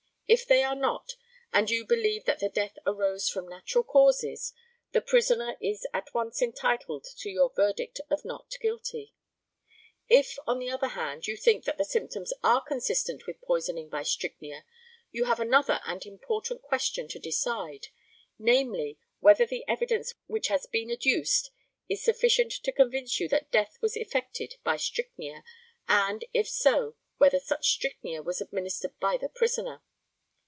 If 0.33 0.47
they 0.47 0.63
are 0.63 0.75
not, 0.75 1.17
and 1.51 1.69
you 1.69 1.85
believe 1.85 2.23
that 2.23 2.39
the 2.39 2.47
death 2.47 2.77
arose 2.85 3.27
from 3.27 3.49
natural 3.49 3.83
causes, 3.83 4.53
the 4.93 5.01
prisoner 5.01 5.57
is 5.59 5.85
at 5.93 6.13
once 6.13 6.41
entitled 6.41 7.05
to 7.17 7.29
your 7.29 7.51
verdict 7.53 7.99
of 8.09 8.23
Not 8.23 8.55
Guilty. 8.61 9.13
If, 10.07 10.37
on 10.47 10.59
the 10.59 10.69
other 10.69 10.87
hand, 10.87 11.27
you 11.27 11.35
think 11.35 11.65
that 11.65 11.77
the 11.77 11.83
symptoms 11.83 12.31
are 12.45 12.63
consistent 12.63 13.27
with 13.27 13.41
poisoning 13.41 13.89
by 13.89 14.03
strychnia, 14.03 14.63
you 15.11 15.25
have 15.25 15.41
another 15.41 15.81
and 15.85 16.05
important 16.05 16.61
question 16.61 17.09
to 17.09 17.19
decide 17.19 17.87
namely, 18.39 18.99
whether 19.19 19.45
the 19.45 19.65
evidence 19.67 20.13
which 20.27 20.47
has 20.47 20.65
been 20.65 20.89
adduced 20.89 21.51
is 21.89 22.01
sufficient 22.05 22.53
to 22.53 22.71
convince 22.71 23.19
you 23.19 23.27
that 23.27 23.51
death 23.51 23.77
was 23.81 23.97
effected 23.97 24.55
by 24.63 24.77
strychnia, 24.77 25.43
and, 25.89 26.23
if 26.33 26.47
so, 26.47 26.95
whether 27.17 27.41
such 27.41 27.67
strychnia 27.69 28.23
was 28.23 28.39
administered 28.39 28.97
by 28.97 29.17
the 29.17 29.27
prisoner. 29.27 29.81